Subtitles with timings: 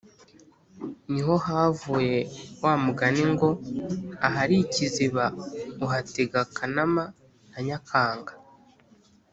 [1.11, 2.17] Ni ho havuye
[2.63, 3.49] wa mugani ngo
[4.27, 5.25] «Ahari ikiziba
[5.85, 7.03] uhatega Kanama
[7.51, 8.33] na Nyakanga»